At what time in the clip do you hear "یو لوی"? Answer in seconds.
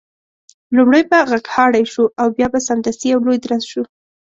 3.13-3.37